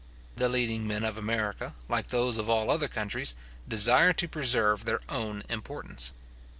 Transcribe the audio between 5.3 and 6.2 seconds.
importance.